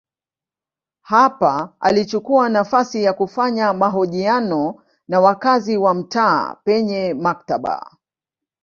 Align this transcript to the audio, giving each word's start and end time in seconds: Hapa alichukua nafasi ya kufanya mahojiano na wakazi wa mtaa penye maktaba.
Hapa 1.01 1.73
alichukua 1.79 2.49
nafasi 2.49 3.03
ya 3.03 3.13
kufanya 3.13 3.73
mahojiano 3.73 4.83
na 5.07 5.19
wakazi 5.21 5.77
wa 5.77 5.93
mtaa 5.93 6.55
penye 6.63 7.13
maktaba. 7.13 7.97